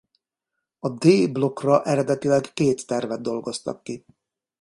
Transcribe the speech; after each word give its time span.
A 0.79 0.89
D 0.89 1.29
blokkra 1.31 1.83
eredetileg 1.83 2.45
két 2.53 2.85
tervet 2.87 3.21
dolgoztak 3.21 3.83
ki. 3.83 4.05